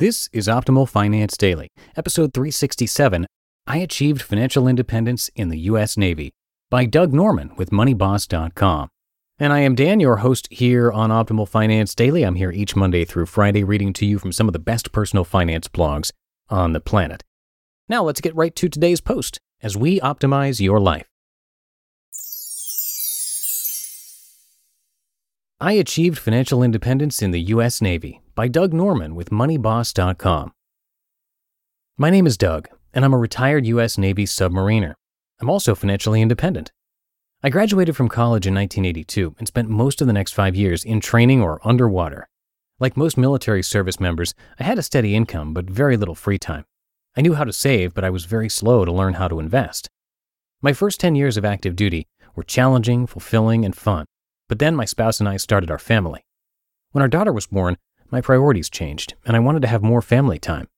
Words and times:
This 0.00 0.28
is 0.32 0.48
Optimal 0.48 0.88
Finance 0.88 1.36
Daily, 1.36 1.68
episode 1.96 2.34
367 2.34 3.26
I 3.68 3.76
Achieved 3.76 4.22
Financial 4.22 4.66
Independence 4.66 5.30
in 5.36 5.50
the 5.50 5.58
U.S. 5.70 5.96
Navy 5.96 6.32
by 6.68 6.84
Doug 6.84 7.12
Nordman 7.12 7.56
with 7.56 7.70
MoneyBoss.com. 7.70 8.88
And 9.38 9.52
I 9.52 9.60
am 9.60 9.76
Dan, 9.76 10.00
your 10.00 10.16
host 10.16 10.48
here 10.50 10.90
on 10.90 11.10
Optimal 11.10 11.48
Finance 11.48 11.94
Daily. 11.94 12.24
I'm 12.24 12.34
here 12.34 12.50
each 12.50 12.74
Monday 12.74 13.04
through 13.04 13.26
Friday 13.26 13.62
reading 13.62 13.92
to 13.92 14.04
you 14.04 14.18
from 14.18 14.32
some 14.32 14.48
of 14.48 14.52
the 14.52 14.58
best 14.58 14.90
personal 14.90 15.22
finance 15.22 15.68
blogs 15.68 16.10
on 16.48 16.72
the 16.72 16.80
planet. 16.80 17.22
Now 17.88 18.02
let's 18.02 18.20
get 18.20 18.34
right 18.34 18.56
to 18.56 18.68
today's 18.68 19.00
post 19.00 19.38
as 19.62 19.76
we 19.76 20.00
optimize 20.00 20.60
your 20.60 20.80
life. 20.80 21.06
I 25.64 25.72
Achieved 25.72 26.18
Financial 26.18 26.62
Independence 26.62 27.22
in 27.22 27.30
the 27.30 27.40
U.S. 27.40 27.80
Navy 27.80 28.20
by 28.34 28.48
Doug 28.48 28.74
Nordman 28.74 29.14
with 29.14 29.30
MoneyBoss.com. 29.30 30.52
My 31.96 32.10
name 32.10 32.26
is 32.26 32.36
Doug, 32.36 32.68
and 32.92 33.02
I'm 33.02 33.14
a 33.14 33.18
retired 33.18 33.64
U.S. 33.68 33.96
Navy 33.96 34.26
submariner. 34.26 34.92
I'm 35.40 35.48
also 35.48 35.74
financially 35.74 36.20
independent. 36.20 36.70
I 37.42 37.48
graduated 37.48 37.96
from 37.96 38.10
college 38.10 38.46
in 38.46 38.54
1982 38.54 39.36
and 39.38 39.48
spent 39.48 39.70
most 39.70 40.02
of 40.02 40.06
the 40.06 40.12
next 40.12 40.34
five 40.34 40.54
years 40.54 40.84
in 40.84 41.00
training 41.00 41.40
or 41.40 41.66
underwater. 41.66 42.28
Like 42.78 42.94
most 42.94 43.16
military 43.16 43.62
service 43.62 43.98
members, 43.98 44.34
I 44.60 44.64
had 44.64 44.78
a 44.78 44.82
steady 44.82 45.16
income 45.16 45.54
but 45.54 45.64
very 45.70 45.96
little 45.96 46.14
free 46.14 46.36
time. 46.36 46.66
I 47.16 47.22
knew 47.22 47.32
how 47.32 47.44
to 47.44 47.54
save, 47.54 47.94
but 47.94 48.04
I 48.04 48.10
was 48.10 48.26
very 48.26 48.50
slow 48.50 48.84
to 48.84 48.92
learn 48.92 49.14
how 49.14 49.28
to 49.28 49.40
invest. 49.40 49.88
My 50.60 50.74
first 50.74 51.00
10 51.00 51.14
years 51.14 51.38
of 51.38 51.44
active 51.46 51.74
duty 51.74 52.06
were 52.36 52.42
challenging, 52.42 53.06
fulfilling, 53.06 53.64
and 53.64 53.74
fun. 53.74 54.04
But 54.48 54.58
then 54.58 54.76
my 54.76 54.84
spouse 54.84 55.20
and 55.20 55.28
I 55.28 55.36
started 55.36 55.70
our 55.70 55.78
family. 55.78 56.24
When 56.92 57.02
our 57.02 57.08
daughter 57.08 57.32
was 57.32 57.46
born, 57.46 57.76
my 58.10 58.20
priorities 58.20 58.70
changed, 58.70 59.14
and 59.24 59.36
I 59.36 59.40
wanted 59.40 59.62
to 59.62 59.68
have 59.68 59.82
more 59.82 60.02
family 60.02 60.38
time. 60.38 60.68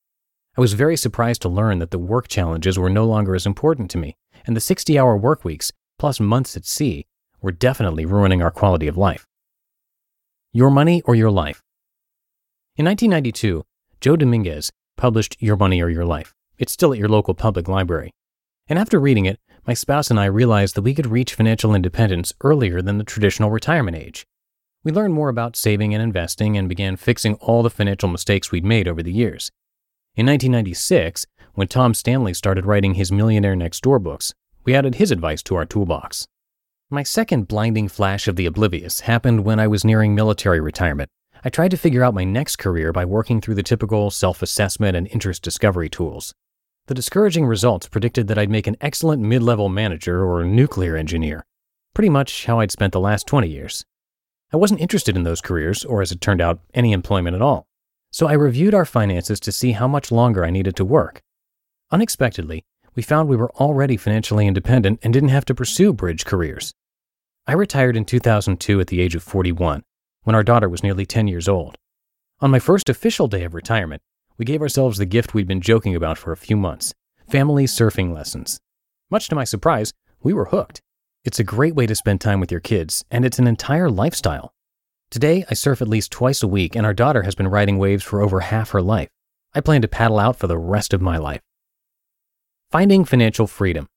I 0.56 0.60
was 0.60 0.72
very 0.72 0.96
surprised 0.96 1.42
to 1.42 1.48
learn 1.48 1.80
that 1.80 1.90
the 1.90 1.98
work 1.98 2.28
challenges 2.28 2.78
were 2.78 2.88
no 2.88 3.04
longer 3.04 3.34
as 3.34 3.44
important 3.44 3.90
to 3.90 3.98
me, 3.98 4.16
and 4.46 4.56
the 4.56 4.60
60 4.60 4.98
hour 4.98 5.16
work 5.16 5.44
weeks, 5.44 5.72
plus 5.98 6.18
months 6.20 6.56
at 6.56 6.64
sea, 6.64 7.06
were 7.42 7.52
definitely 7.52 8.06
ruining 8.06 8.40
our 8.42 8.50
quality 8.50 8.88
of 8.88 8.96
life. 8.96 9.26
Your 10.52 10.70
Money 10.70 11.02
or 11.02 11.14
Your 11.14 11.30
Life. 11.30 11.62
In 12.76 12.86
1992, 12.86 13.64
Joe 14.00 14.16
Dominguez 14.16 14.70
published 14.96 15.36
Your 15.40 15.56
Money 15.56 15.82
or 15.82 15.90
Your 15.90 16.06
Life. 16.06 16.34
It's 16.58 16.72
still 16.72 16.92
at 16.92 16.98
your 16.98 17.08
local 17.08 17.34
public 17.34 17.68
library. 17.68 18.14
And 18.66 18.78
after 18.78 18.98
reading 18.98 19.26
it, 19.26 19.38
my 19.66 19.74
spouse 19.74 20.10
and 20.10 20.20
I 20.20 20.26
realized 20.26 20.76
that 20.76 20.82
we 20.82 20.94
could 20.94 21.06
reach 21.06 21.34
financial 21.34 21.74
independence 21.74 22.32
earlier 22.42 22.80
than 22.80 22.98
the 22.98 23.04
traditional 23.04 23.50
retirement 23.50 23.96
age. 23.96 24.24
We 24.84 24.92
learned 24.92 25.14
more 25.14 25.28
about 25.28 25.56
saving 25.56 25.92
and 25.92 26.02
investing 26.02 26.56
and 26.56 26.68
began 26.68 26.94
fixing 26.94 27.34
all 27.36 27.64
the 27.64 27.70
financial 27.70 28.08
mistakes 28.08 28.52
we'd 28.52 28.64
made 28.64 28.86
over 28.86 29.02
the 29.02 29.12
years. 29.12 29.50
In 30.14 30.26
1996, 30.26 31.26
when 31.54 31.66
Tom 31.66 31.94
Stanley 31.94 32.32
started 32.32 32.64
writing 32.64 32.94
his 32.94 33.10
Millionaire 33.10 33.56
Next 33.56 33.82
Door 33.82 33.98
books, 33.98 34.32
we 34.64 34.74
added 34.74 34.96
his 34.96 35.10
advice 35.10 35.42
to 35.44 35.56
our 35.56 35.66
toolbox. 35.66 36.28
My 36.88 37.02
second 37.02 37.48
blinding 37.48 37.88
flash 37.88 38.28
of 38.28 38.36
the 38.36 38.46
oblivious 38.46 39.00
happened 39.00 39.44
when 39.44 39.58
I 39.58 39.66
was 39.66 39.84
nearing 39.84 40.14
military 40.14 40.60
retirement. 40.60 41.10
I 41.44 41.48
tried 41.50 41.72
to 41.72 41.76
figure 41.76 42.04
out 42.04 42.14
my 42.14 42.24
next 42.24 42.56
career 42.56 42.92
by 42.92 43.04
working 43.04 43.40
through 43.40 43.56
the 43.56 43.64
typical 43.64 44.12
self 44.12 44.42
assessment 44.42 44.96
and 44.96 45.08
interest 45.08 45.42
discovery 45.42 45.88
tools. 45.88 46.32
The 46.86 46.94
discouraging 46.94 47.46
results 47.46 47.88
predicted 47.88 48.28
that 48.28 48.38
I'd 48.38 48.48
make 48.48 48.68
an 48.68 48.76
excellent 48.80 49.20
mid 49.20 49.42
level 49.42 49.68
manager 49.68 50.24
or 50.24 50.44
nuclear 50.44 50.96
engineer, 50.96 51.44
pretty 51.94 52.08
much 52.08 52.46
how 52.46 52.60
I'd 52.60 52.70
spent 52.70 52.92
the 52.92 53.00
last 53.00 53.26
20 53.26 53.48
years. 53.48 53.84
I 54.52 54.56
wasn't 54.56 54.80
interested 54.80 55.16
in 55.16 55.24
those 55.24 55.40
careers, 55.40 55.84
or 55.84 56.00
as 56.00 56.12
it 56.12 56.20
turned 56.20 56.40
out, 56.40 56.60
any 56.74 56.92
employment 56.92 57.34
at 57.34 57.42
all. 57.42 57.66
So 58.12 58.28
I 58.28 58.34
reviewed 58.34 58.72
our 58.72 58.84
finances 58.84 59.40
to 59.40 59.50
see 59.50 59.72
how 59.72 59.88
much 59.88 60.12
longer 60.12 60.44
I 60.44 60.50
needed 60.50 60.76
to 60.76 60.84
work. 60.84 61.22
Unexpectedly, 61.90 62.64
we 62.94 63.02
found 63.02 63.28
we 63.28 63.36
were 63.36 63.50
already 63.56 63.96
financially 63.96 64.46
independent 64.46 65.00
and 65.02 65.12
didn't 65.12 65.30
have 65.30 65.44
to 65.46 65.56
pursue 65.56 65.92
bridge 65.92 66.24
careers. 66.24 66.72
I 67.48 67.54
retired 67.54 67.96
in 67.96 68.04
2002 68.04 68.80
at 68.80 68.86
the 68.86 69.00
age 69.00 69.16
of 69.16 69.24
41, 69.24 69.82
when 70.22 70.36
our 70.36 70.44
daughter 70.44 70.68
was 70.68 70.84
nearly 70.84 71.04
10 71.04 71.26
years 71.26 71.48
old. 71.48 71.76
On 72.38 72.50
my 72.52 72.60
first 72.60 72.88
official 72.88 73.26
day 73.26 73.42
of 73.42 73.54
retirement, 73.54 74.02
we 74.38 74.44
gave 74.44 74.62
ourselves 74.62 74.98
the 74.98 75.06
gift 75.06 75.34
we'd 75.34 75.48
been 75.48 75.60
joking 75.60 75.94
about 75.94 76.18
for 76.18 76.32
a 76.32 76.36
few 76.36 76.56
months 76.56 76.92
family 77.28 77.64
surfing 77.64 78.14
lessons. 78.14 78.60
Much 79.10 79.28
to 79.28 79.34
my 79.34 79.42
surprise, 79.42 79.92
we 80.22 80.32
were 80.32 80.46
hooked. 80.46 80.80
It's 81.24 81.40
a 81.40 81.44
great 81.44 81.74
way 81.74 81.86
to 81.86 81.94
spend 81.96 82.20
time 82.20 82.38
with 82.38 82.52
your 82.52 82.60
kids, 82.60 83.04
and 83.10 83.24
it's 83.24 83.40
an 83.40 83.48
entire 83.48 83.90
lifestyle. 83.90 84.52
Today, 85.10 85.44
I 85.50 85.54
surf 85.54 85.82
at 85.82 85.88
least 85.88 86.12
twice 86.12 86.42
a 86.42 86.48
week, 86.48 86.76
and 86.76 86.86
our 86.86 86.94
daughter 86.94 87.22
has 87.22 87.34
been 87.34 87.48
riding 87.48 87.78
waves 87.78 88.04
for 88.04 88.20
over 88.20 88.40
half 88.40 88.70
her 88.70 88.80
life. 88.80 89.08
I 89.54 89.60
plan 89.60 89.82
to 89.82 89.88
paddle 89.88 90.20
out 90.20 90.36
for 90.36 90.46
the 90.46 90.58
rest 90.58 90.92
of 90.92 91.00
my 91.00 91.16
life. 91.16 91.40
Finding 92.70 93.04
financial 93.04 93.46
freedom. 93.46 93.88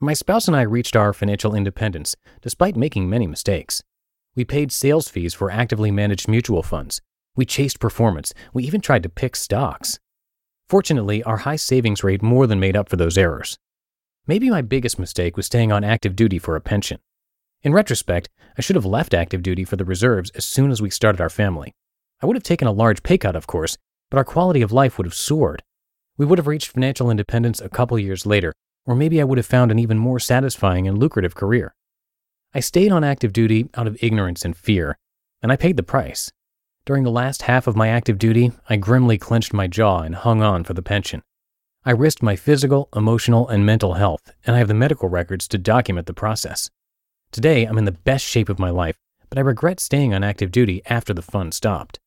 My 0.00 0.12
spouse 0.12 0.46
and 0.46 0.56
I 0.56 0.62
reached 0.62 0.94
our 0.94 1.12
financial 1.12 1.54
independence 1.54 2.14
despite 2.42 2.76
making 2.76 3.08
many 3.08 3.26
mistakes. 3.26 3.82
We 4.34 4.44
paid 4.44 4.72
sales 4.72 5.08
fees 5.08 5.32
for 5.34 5.50
actively 5.50 5.90
managed 5.90 6.28
mutual 6.28 6.62
funds. 6.62 7.00
We 7.36 7.44
chased 7.44 7.78
performance. 7.78 8.34
We 8.52 8.64
even 8.64 8.80
tried 8.80 9.02
to 9.04 9.08
pick 9.08 9.36
stocks. 9.36 10.00
Fortunately, 10.68 11.22
our 11.22 11.38
high 11.38 11.56
savings 11.56 12.02
rate 12.02 12.22
more 12.22 12.46
than 12.46 12.58
made 12.58 12.76
up 12.76 12.88
for 12.88 12.96
those 12.96 13.16
errors. 13.16 13.58
Maybe 14.26 14.50
my 14.50 14.62
biggest 14.62 14.98
mistake 14.98 15.36
was 15.36 15.46
staying 15.46 15.70
on 15.70 15.84
active 15.84 16.16
duty 16.16 16.38
for 16.38 16.56
a 16.56 16.60
pension. 16.60 16.98
In 17.62 17.72
retrospect, 17.72 18.28
I 18.58 18.62
should 18.62 18.74
have 18.74 18.84
left 18.84 19.14
active 19.14 19.42
duty 19.42 19.64
for 19.64 19.76
the 19.76 19.84
reserves 19.84 20.30
as 20.30 20.44
soon 20.44 20.70
as 20.70 20.82
we 20.82 20.90
started 20.90 21.20
our 21.20 21.30
family. 21.30 21.72
I 22.20 22.26
would 22.26 22.36
have 22.36 22.42
taken 22.42 22.66
a 22.66 22.72
large 22.72 23.02
pay 23.02 23.18
cut, 23.18 23.36
of 23.36 23.46
course, 23.46 23.76
but 24.10 24.16
our 24.16 24.24
quality 24.24 24.62
of 24.62 24.72
life 24.72 24.98
would 24.98 25.06
have 25.06 25.14
soared. 25.14 25.62
We 26.16 26.26
would 26.26 26.38
have 26.38 26.46
reached 26.46 26.72
financial 26.72 27.10
independence 27.10 27.60
a 27.60 27.68
couple 27.68 27.98
years 27.98 28.24
later, 28.24 28.52
or 28.86 28.94
maybe 28.94 29.20
I 29.20 29.24
would 29.24 29.38
have 29.38 29.46
found 29.46 29.70
an 29.70 29.78
even 29.78 29.98
more 29.98 30.18
satisfying 30.18 30.88
and 30.88 30.98
lucrative 30.98 31.34
career. 31.34 31.74
I 32.54 32.60
stayed 32.60 32.90
on 32.90 33.04
active 33.04 33.32
duty 33.32 33.68
out 33.74 33.86
of 33.86 33.98
ignorance 34.00 34.44
and 34.44 34.56
fear, 34.56 34.96
and 35.42 35.52
I 35.52 35.56
paid 35.56 35.76
the 35.76 35.82
price. 35.82 36.32
During 36.86 37.02
the 37.02 37.10
last 37.10 37.42
half 37.42 37.66
of 37.66 37.74
my 37.74 37.88
active 37.88 38.16
duty, 38.16 38.52
I 38.68 38.76
grimly 38.76 39.18
clenched 39.18 39.52
my 39.52 39.66
jaw 39.66 40.02
and 40.02 40.14
hung 40.14 40.40
on 40.40 40.62
for 40.62 40.72
the 40.72 40.82
pension. 40.82 41.20
I 41.84 41.90
risked 41.90 42.22
my 42.22 42.36
physical, 42.36 42.88
emotional, 42.94 43.48
and 43.48 43.66
mental 43.66 43.94
health, 43.94 44.30
and 44.46 44.54
I 44.54 44.60
have 44.60 44.68
the 44.68 44.74
medical 44.74 45.08
records 45.08 45.48
to 45.48 45.58
document 45.58 46.06
the 46.06 46.14
process. 46.14 46.70
Today, 47.32 47.64
I'm 47.64 47.76
in 47.76 47.86
the 47.86 47.90
best 47.90 48.24
shape 48.24 48.48
of 48.48 48.60
my 48.60 48.70
life, 48.70 49.00
but 49.28 49.36
I 49.36 49.40
regret 49.40 49.80
staying 49.80 50.14
on 50.14 50.22
active 50.22 50.52
duty 50.52 50.80
after 50.86 51.12
the 51.12 51.22
fun 51.22 51.50
stopped. 51.50 51.98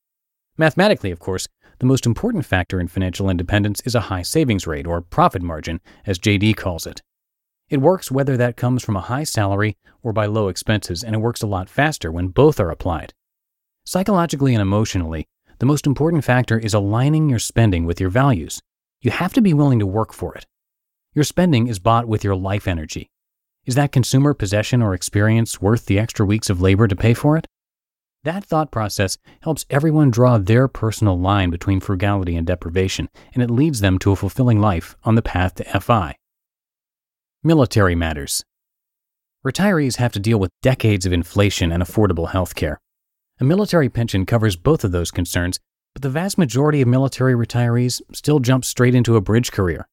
Mathematically, 0.56 1.10
of 1.10 1.18
course, 1.18 1.46
the 1.80 1.86
most 1.86 2.06
important 2.06 2.46
factor 2.46 2.80
in 2.80 2.88
financial 2.88 3.28
independence 3.28 3.82
is 3.84 3.94
a 3.94 4.08
high 4.08 4.22
savings 4.22 4.66
rate, 4.66 4.86
or 4.86 5.02
profit 5.02 5.42
margin, 5.42 5.82
as 6.06 6.18
JD 6.18 6.56
calls 6.56 6.86
it. 6.86 7.02
It 7.68 7.82
works 7.82 8.10
whether 8.10 8.38
that 8.38 8.56
comes 8.56 8.82
from 8.82 8.96
a 8.96 9.02
high 9.02 9.24
salary 9.24 9.76
or 10.02 10.14
by 10.14 10.24
low 10.24 10.48
expenses, 10.48 11.04
and 11.04 11.14
it 11.14 11.18
works 11.18 11.42
a 11.42 11.46
lot 11.46 11.68
faster 11.68 12.10
when 12.10 12.28
both 12.28 12.58
are 12.58 12.70
applied. 12.70 13.12
Psychologically 13.84 14.54
and 14.54 14.62
emotionally, 14.62 15.26
the 15.58 15.66
most 15.66 15.86
important 15.86 16.24
factor 16.24 16.58
is 16.58 16.74
aligning 16.74 17.28
your 17.28 17.38
spending 17.38 17.84
with 17.84 18.00
your 18.00 18.10
values. 18.10 18.60
You 19.00 19.10
have 19.10 19.32
to 19.34 19.40
be 19.40 19.54
willing 19.54 19.78
to 19.78 19.86
work 19.86 20.12
for 20.12 20.34
it. 20.34 20.46
Your 21.14 21.24
spending 21.24 21.66
is 21.66 21.78
bought 21.78 22.06
with 22.06 22.22
your 22.22 22.36
life 22.36 22.68
energy. 22.68 23.10
Is 23.66 23.74
that 23.74 23.92
consumer 23.92 24.32
possession 24.32 24.80
or 24.80 24.94
experience 24.94 25.60
worth 25.60 25.86
the 25.86 25.98
extra 25.98 26.24
weeks 26.24 26.50
of 26.50 26.60
labor 26.60 26.88
to 26.88 26.96
pay 26.96 27.14
for 27.14 27.36
it? 27.36 27.46
That 28.24 28.44
thought 28.44 28.70
process 28.70 29.16
helps 29.42 29.64
everyone 29.70 30.10
draw 30.10 30.38
their 30.38 30.68
personal 30.68 31.18
line 31.18 31.50
between 31.50 31.80
frugality 31.80 32.36
and 32.36 32.46
deprivation, 32.46 33.08
and 33.32 33.42
it 33.42 33.50
leads 33.50 33.80
them 33.80 33.98
to 34.00 34.12
a 34.12 34.16
fulfilling 34.16 34.60
life 34.60 34.96
on 35.04 35.14
the 35.14 35.22
path 35.22 35.54
to 35.56 35.80
FI. 35.80 36.16
Military 37.42 37.94
matters. 37.94 38.44
Retirees 39.44 39.96
have 39.96 40.12
to 40.12 40.20
deal 40.20 40.38
with 40.38 40.50
decades 40.60 41.06
of 41.06 41.12
inflation 41.14 41.72
and 41.72 41.82
affordable 41.82 42.30
health 42.30 42.54
care. 42.54 42.78
A 43.40 43.44
military 43.44 43.88
pension 43.88 44.26
covers 44.26 44.54
both 44.54 44.84
of 44.84 44.92
those 44.92 45.10
concerns, 45.10 45.58
but 45.94 46.02
the 46.02 46.10
vast 46.10 46.36
majority 46.36 46.82
of 46.82 46.88
military 46.88 47.32
retirees 47.32 48.02
still 48.12 48.38
jump 48.38 48.66
straight 48.66 48.94
into 48.94 49.16
a 49.16 49.22
bridge 49.22 49.50
career. 49.50 49.88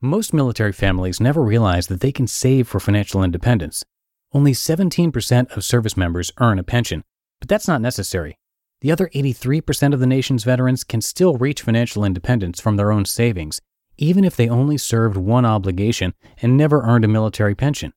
Most 0.00 0.32
military 0.32 0.72
families 0.72 1.20
never 1.20 1.42
realize 1.42 1.88
that 1.88 2.00
they 2.00 2.10
can 2.10 2.26
save 2.26 2.66
for 2.66 2.80
financial 2.80 3.22
independence. 3.22 3.84
Only 4.32 4.52
17% 4.52 5.54
of 5.54 5.62
service 5.62 5.94
members 5.94 6.32
earn 6.38 6.58
a 6.58 6.62
pension, 6.62 7.04
but 7.38 7.50
that's 7.50 7.68
not 7.68 7.82
necessary. 7.82 8.38
The 8.80 8.92
other 8.92 9.10
83% 9.14 9.92
of 9.92 10.00
the 10.00 10.06
nation's 10.06 10.44
veterans 10.44 10.82
can 10.82 11.02
still 11.02 11.36
reach 11.36 11.60
financial 11.60 12.02
independence 12.02 12.62
from 12.62 12.76
their 12.76 12.92
own 12.92 13.04
savings, 13.04 13.60
even 13.98 14.24
if 14.24 14.36
they 14.36 14.48
only 14.48 14.78
served 14.78 15.18
one 15.18 15.44
obligation 15.44 16.14
and 16.40 16.56
never 16.56 16.80
earned 16.80 17.04
a 17.04 17.08
military 17.08 17.54
pension. 17.54 17.92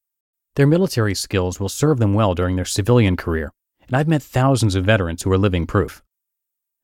Their 0.56 0.68
military 0.68 1.16
skills 1.16 1.58
will 1.58 1.70
serve 1.70 2.00
them 2.00 2.14
well 2.14 2.36
during 2.36 2.58
their 2.58 2.66
civilian 2.66 3.16
career, 3.16 3.54
and 3.88 3.96
I've 3.96 4.08
met 4.08 4.24
thousands 4.24 4.76
of 4.76 4.86
veterans 4.86 5.24
who 5.24 5.32
are 5.32 5.38
living 5.38 5.66
proof. 5.66 6.04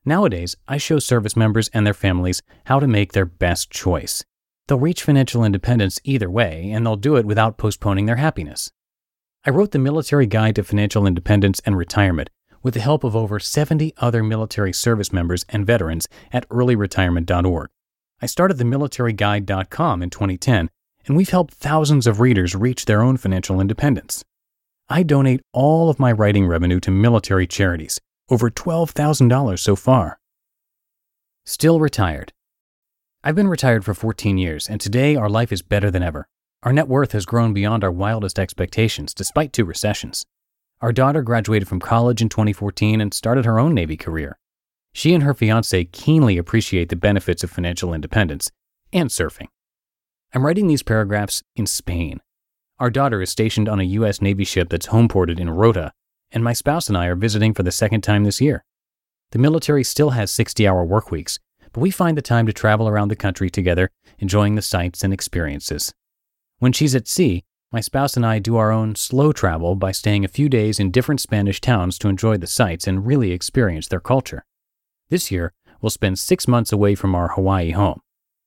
Nowadays, 0.05 0.55
I 0.67 0.77
show 0.77 0.99
service 0.99 1.35
members 1.35 1.69
and 1.69 1.85
their 1.85 1.93
families 1.93 2.41
how 2.65 2.79
to 2.79 2.87
make 2.87 3.13
their 3.13 3.25
best 3.25 3.69
choice. 3.69 4.23
They'll 4.67 4.79
reach 4.79 5.03
financial 5.03 5.43
independence 5.43 5.99
either 6.03 6.29
way, 6.29 6.71
and 6.71 6.85
they'll 6.85 6.95
do 6.95 7.15
it 7.15 7.25
without 7.25 7.57
postponing 7.57 8.05
their 8.05 8.15
happiness. 8.15 8.71
I 9.45 9.49
wrote 9.49 9.71
the 9.71 9.79
Military 9.79 10.25
Guide 10.25 10.55
to 10.55 10.63
Financial 10.63 11.07
Independence 11.07 11.59
and 11.65 11.77
Retirement 11.77 12.29
with 12.61 12.73
the 12.73 12.79
help 12.79 13.03
of 13.03 13.15
over 13.15 13.39
70 13.39 13.93
other 13.97 14.23
military 14.23 14.73
service 14.73 15.13
members 15.13 15.45
and 15.49 15.65
veterans 15.65 16.07
at 16.31 16.47
earlyretirement.org. 16.49 17.69
I 18.21 18.25
started 18.25 18.57
the 18.57 18.65
militaryguide.com 18.65 20.03
in 20.03 20.09
2010, 20.09 20.69
and 21.07 21.17
we've 21.17 21.29
helped 21.29 21.53
thousands 21.53 22.05
of 22.05 22.19
readers 22.19 22.55
reach 22.55 22.85
their 22.85 23.01
own 23.01 23.17
financial 23.17 23.61
independence. 23.61 24.23
I 24.91 25.03
donate 25.03 25.41
all 25.53 25.91
of 25.91 25.99
my 25.99 26.11
writing 26.11 26.47
revenue 26.47 26.79
to 26.79 26.89
military 26.89 27.45
charities, 27.45 27.99
over 28.27 28.49
$12,000 28.49 29.59
so 29.59 29.75
far. 29.75 30.19
Still 31.45 31.79
retired. 31.79 32.33
I've 33.23 33.35
been 33.35 33.47
retired 33.47 33.85
for 33.85 33.93
14 33.93 34.39
years, 34.39 34.67
and 34.67 34.81
today 34.81 35.15
our 35.15 35.29
life 35.29 35.51
is 35.51 35.61
better 35.61 35.91
than 35.91 36.01
ever. 36.01 36.27
Our 36.63 36.73
net 36.73 36.87
worth 36.87 37.11
has 37.11 37.27
grown 37.27 37.53
beyond 37.53 37.83
our 37.83 37.91
wildest 37.91 38.39
expectations, 38.39 39.13
despite 39.13 39.53
two 39.53 39.63
recessions. 39.63 40.25
Our 40.81 40.91
daughter 40.91 41.21
graduated 41.21 41.67
from 41.67 41.79
college 41.79 42.21
in 42.21 42.29
2014 42.29 42.99
and 42.99 43.13
started 43.13 43.45
her 43.45 43.59
own 43.59 43.75
Navy 43.75 43.95
career. 43.95 44.39
She 44.91 45.13
and 45.13 45.21
her 45.21 45.35
fiance 45.35 45.85
keenly 45.85 46.39
appreciate 46.39 46.89
the 46.89 46.95
benefits 46.95 47.43
of 47.43 47.51
financial 47.51 47.93
independence 47.93 48.49
and 48.91 49.11
surfing. 49.11 49.49
I'm 50.33 50.43
writing 50.43 50.65
these 50.65 50.81
paragraphs 50.81 51.43
in 51.55 51.67
Spain. 51.67 52.21
Our 52.79 52.89
daughter 52.89 53.21
is 53.21 53.29
stationed 53.29 53.67
on 53.67 53.81
a 53.81 53.91
U.S. 53.99 54.21
Navy 54.21 54.45
ship 54.45 54.69
that's 54.69 54.87
homeported 54.87 55.37
in 55.37 55.49
Rota, 55.49 55.91
and 56.31 56.41
my 56.41 56.53
spouse 56.53 56.87
and 56.87 56.97
I 56.97 57.07
are 57.07 57.15
visiting 57.15 57.53
for 57.53 57.61
the 57.61 57.73
second 57.73 58.01
time 58.01 58.23
this 58.23 58.39
year. 58.39 58.63
The 59.31 59.39
military 59.39 59.83
still 59.83 60.11
has 60.11 60.31
60 60.31 60.65
hour 60.65 60.85
work 60.85 61.11
weeks, 61.11 61.39
but 61.73 61.81
we 61.81 61.91
find 61.91 62.17
the 62.17 62.21
time 62.21 62.45
to 62.45 62.53
travel 62.53 62.87
around 62.87 63.09
the 63.09 63.17
country 63.17 63.49
together, 63.49 63.89
enjoying 64.19 64.55
the 64.55 64.61
sights 64.61 65.03
and 65.03 65.13
experiences. 65.13 65.93
When 66.59 66.71
she's 66.71 66.95
at 66.95 67.09
sea, 67.09 67.43
my 67.69 67.81
spouse 67.81 68.15
and 68.15 68.25
I 68.25 68.39
do 68.39 68.55
our 68.55 68.71
own 68.71 68.95
slow 68.95 69.33
travel 69.33 69.75
by 69.75 69.91
staying 69.91 70.23
a 70.23 70.29
few 70.29 70.47
days 70.47 70.79
in 70.79 70.89
different 70.89 71.19
Spanish 71.19 71.59
towns 71.59 71.99
to 71.99 72.07
enjoy 72.07 72.37
the 72.37 72.47
sights 72.47 72.87
and 72.87 73.05
really 73.05 73.33
experience 73.33 73.89
their 73.89 73.99
culture. 73.99 74.45
This 75.09 75.31
year, 75.31 75.51
we'll 75.81 75.89
spend 75.89 76.17
six 76.17 76.47
months 76.47 76.71
away 76.71 76.95
from 76.95 77.13
our 77.13 77.27
Hawaii 77.27 77.71
home. 77.71 77.99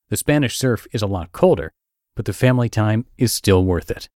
The 0.08 0.16
Spanish 0.16 0.56
surf 0.56 0.86
is 0.90 1.02
a 1.02 1.06
lot 1.06 1.32
colder, 1.32 1.70
but 2.16 2.24
the 2.24 2.32
family 2.32 2.70
time 2.70 3.04
is 3.18 3.30
still 3.30 3.62
worth 3.62 3.90
it. 3.90 4.08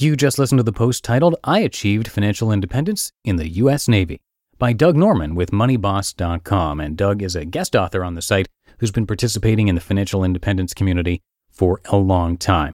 You 0.00 0.14
just 0.14 0.38
listened 0.38 0.60
to 0.60 0.62
the 0.62 0.72
post 0.72 1.02
titled 1.02 1.34
I 1.42 1.58
Achieved 1.58 2.06
Financial 2.06 2.52
Independence 2.52 3.10
in 3.24 3.34
the 3.34 3.48
U.S. 3.48 3.88
Navy 3.88 4.20
by 4.56 4.72
Doug 4.72 4.94
Nordman 4.94 5.34
with 5.34 5.50
MoneyBoss.com. 5.50 6.78
And 6.78 6.96
Doug 6.96 7.20
is 7.20 7.34
a 7.34 7.44
guest 7.44 7.74
author 7.74 8.04
on 8.04 8.14
the 8.14 8.22
site 8.22 8.46
who's 8.78 8.92
been 8.92 9.08
participating 9.08 9.66
in 9.66 9.74
the 9.74 9.80
financial 9.80 10.22
independence 10.22 10.72
community 10.72 11.20
for 11.50 11.80
a 11.86 11.96
long 11.96 12.36
time. 12.36 12.72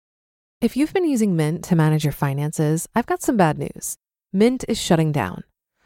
If 0.61 0.77
you've 0.77 0.93
been 0.93 1.09
using 1.09 1.35
Mint 1.35 1.65
to 1.65 1.75
manage 1.75 2.05
your 2.05 2.13
finances, 2.13 2.91
I've 2.95 3.07
got 3.07 3.23
some 3.23 3.39
bad 3.39 3.59
news. 3.59 3.97
Mint 4.31 4.67
is 4.69 4.79
shutting 4.79 5.11
down. 5.11 5.45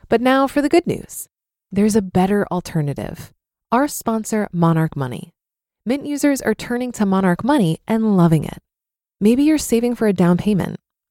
But 0.08 0.20
now 0.20 0.48
for 0.48 0.60
the 0.60 0.68
good 0.68 0.88
news 0.88 1.28
there's 1.70 1.94
a 1.94 2.02
better 2.02 2.48
alternative. 2.50 3.32
Our 3.70 3.86
sponsor, 3.86 4.48
Monarch 4.50 4.96
Money. 4.96 5.34
Mint 5.86 6.04
users 6.04 6.42
are 6.42 6.54
turning 6.54 6.90
to 6.92 7.06
Monarch 7.06 7.44
Money 7.44 7.78
and 7.86 8.16
loving 8.16 8.42
it. 8.42 8.58
Maybe 9.20 9.44
you're 9.44 9.56
saving 9.56 9.94
for 9.94 10.08
a 10.08 10.12
down 10.12 10.36
payment, 10.36 10.80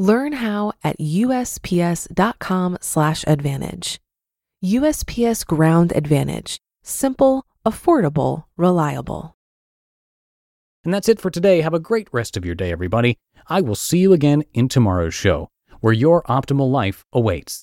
Learn 0.00 0.32
how 0.32 0.72
at 0.82 0.98
USPS.com/slash 0.98 3.24
advantage. 3.26 4.00
USPS 4.64 5.46
Ground 5.46 5.92
Advantage. 5.94 6.58
Simple, 6.82 7.44
affordable, 7.66 8.44
reliable. 8.56 9.36
And 10.84 10.94
that's 10.94 11.10
it 11.10 11.20
for 11.20 11.30
today. 11.30 11.60
Have 11.60 11.74
a 11.74 11.78
great 11.78 12.08
rest 12.12 12.38
of 12.38 12.46
your 12.46 12.54
day, 12.54 12.72
everybody. 12.72 13.18
I 13.48 13.60
will 13.60 13.74
see 13.74 13.98
you 13.98 14.14
again 14.14 14.44
in 14.54 14.70
tomorrow's 14.70 15.12
show, 15.12 15.50
where 15.80 15.92
your 15.92 16.22
optimal 16.22 16.70
life 16.70 17.04
awaits. 17.12 17.58